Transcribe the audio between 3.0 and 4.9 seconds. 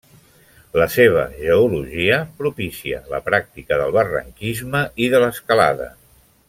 la pràctica del barranquisme